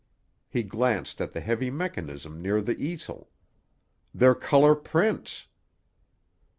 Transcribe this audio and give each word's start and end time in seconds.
He 0.49 0.63
glanced 0.63 1.21
at 1.21 1.31
the 1.31 1.41
heavy 1.41 1.69
mechanism 1.69 2.41
near 2.41 2.59
the 2.59 2.75
easel. 2.75 3.29
"They're 4.15 4.33
color 4.33 4.73
prints." 4.73 5.45